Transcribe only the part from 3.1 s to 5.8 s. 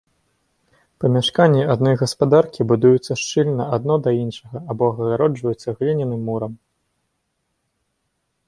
шчыльна адно да іншага або агароджваюцца